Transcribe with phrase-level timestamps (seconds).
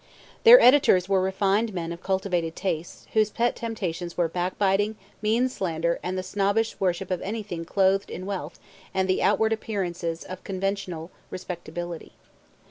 [0.45, 5.99] Their editors were refined men of cultivated tastes, whose pet temptations were backbiting, mean slander,
[6.01, 8.59] and the snobbish worship of anything clothed in wealth
[8.95, 12.13] and the outward appearances of conventional respectability.